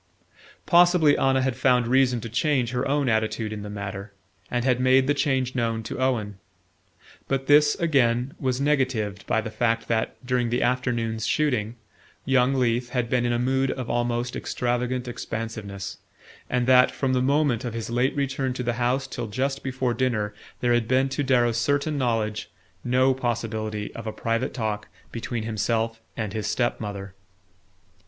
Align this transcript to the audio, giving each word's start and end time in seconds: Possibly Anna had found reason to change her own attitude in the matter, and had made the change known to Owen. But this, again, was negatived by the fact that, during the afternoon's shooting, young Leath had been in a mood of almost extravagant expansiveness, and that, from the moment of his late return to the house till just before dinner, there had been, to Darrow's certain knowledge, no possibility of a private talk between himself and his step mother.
Possibly 0.65 1.15
Anna 1.15 1.43
had 1.43 1.55
found 1.55 1.85
reason 1.85 2.21
to 2.21 2.27
change 2.29 2.71
her 2.71 2.87
own 2.87 3.07
attitude 3.07 3.53
in 3.53 3.61
the 3.61 3.69
matter, 3.69 4.11
and 4.49 4.65
had 4.65 4.79
made 4.79 5.05
the 5.05 5.13
change 5.13 5.53
known 5.53 5.83
to 5.83 5.99
Owen. 5.99 6.39
But 7.27 7.45
this, 7.45 7.75
again, 7.75 8.33
was 8.39 8.59
negatived 8.59 9.27
by 9.27 9.41
the 9.41 9.51
fact 9.51 9.87
that, 9.89 10.15
during 10.25 10.49
the 10.49 10.63
afternoon's 10.63 11.27
shooting, 11.27 11.75
young 12.25 12.55
Leath 12.55 12.89
had 12.89 13.11
been 13.11 13.27
in 13.27 13.31
a 13.31 13.37
mood 13.37 13.69
of 13.69 13.91
almost 13.91 14.35
extravagant 14.35 15.07
expansiveness, 15.07 15.99
and 16.49 16.65
that, 16.65 16.89
from 16.89 17.13
the 17.13 17.21
moment 17.21 17.63
of 17.63 17.75
his 17.75 17.91
late 17.91 18.15
return 18.15 18.53
to 18.53 18.63
the 18.63 18.73
house 18.81 19.05
till 19.05 19.27
just 19.27 19.61
before 19.61 19.93
dinner, 19.93 20.33
there 20.61 20.73
had 20.73 20.87
been, 20.87 21.09
to 21.09 21.21
Darrow's 21.21 21.57
certain 21.57 21.95
knowledge, 21.99 22.49
no 22.83 23.13
possibility 23.13 23.93
of 23.93 24.07
a 24.07 24.11
private 24.11 24.51
talk 24.55 24.87
between 25.11 25.43
himself 25.43 26.01
and 26.17 26.33
his 26.33 26.47
step 26.47 26.79
mother. 26.81 27.13